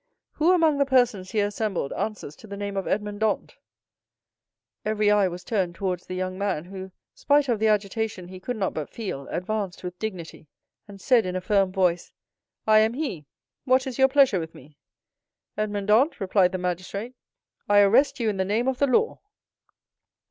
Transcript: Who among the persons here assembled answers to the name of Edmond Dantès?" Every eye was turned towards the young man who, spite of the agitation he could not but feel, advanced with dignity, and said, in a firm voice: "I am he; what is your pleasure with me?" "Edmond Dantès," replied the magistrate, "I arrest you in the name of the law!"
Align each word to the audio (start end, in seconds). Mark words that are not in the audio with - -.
Who 0.31 0.51
among 0.51 0.79
the 0.79 0.85
persons 0.87 1.29
here 1.29 1.45
assembled 1.45 1.93
answers 1.93 2.35
to 2.37 2.47
the 2.47 2.57
name 2.57 2.75
of 2.75 2.87
Edmond 2.87 3.21
Dantès?" 3.21 3.51
Every 4.83 5.11
eye 5.11 5.27
was 5.27 5.43
turned 5.43 5.75
towards 5.75 6.07
the 6.07 6.15
young 6.15 6.39
man 6.39 6.65
who, 6.65 6.91
spite 7.13 7.47
of 7.47 7.59
the 7.59 7.67
agitation 7.67 8.27
he 8.27 8.39
could 8.39 8.57
not 8.57 8.73
but 8.73 8.89
feel, 8.89 9.27
advanced 9.27 9.83
with 9.83 9.99
dignity, 9.99 10.47
and 10.87 10.99
said, 10.99 11.27
in 11.27 11.35
a 11.35 11.39
firm 11.39 11.71
voice: 11.71 12.11
"I 12.65 12.79
am 12.79 12.95
he; 12.95 13.27
what 13.65 13.85
is 13.85 13.99
your 13.99 14.07
pleasure 14.07 14.39
with 14.39 14.55
me?" 14.55 14.79
"Edmond 15.55 15.89
Dantès," 15.89 16.19
replied 16.19 16.51
the 16.51 16.57
magistrate, 16.57 17.13
"I 17.69 17.81
arrest 17.81 18.19
you 18.19 18.27
in 18.27 18.37
the 18.37 18.43
name 18.43 18.67
of 18.67 18.79
the 18.79 18.87
law!" 18.87 19.19